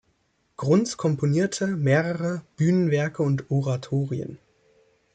[0.57, 4.39] Gruntz komponierte mehrere Bühnenwerke und Oratorien.